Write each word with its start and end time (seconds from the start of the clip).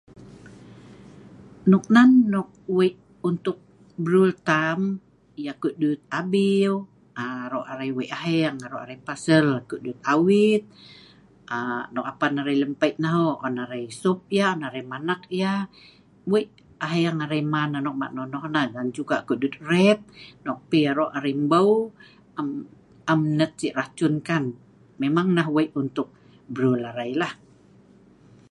Noknen 1.71 2.09
nok 2.33 2.49
wei 2.77 2.91
untuk(wan 3.29 4.03
brul 4.03 4.31
tam, 4.47 4.79
yah 5.45 5.55
kokdut 5.63 5.99
abiu 6.19 6.73
nok 6.77 6.87
aro 7.43 7.59
arai 7.71 7.91
wei 7.97 8.09
aheng, 8.17 8.57
aro 8.65 8.77
arai 8.83 8.99
pasel. 9.07 9.45
Lem 9.85 9.97
ayo' 10.01 10.27
ret 10.27 10.63
nok 11.93 12.07
an 12.09 12.39
arai 12.41 12.57
mbeu, 21.45 21.69
am 23.11 23.19
hnet 23.29 23.51
si 23.59 23.67
racun 23.79 24.13
kan 24.27 24.43
memang 25.01 25.27
nah 25.37 25.47
wei 25.55 25.67
untuk(wan) 25.79 26.15
brul 26.55 26.81
arai 26.91 27.11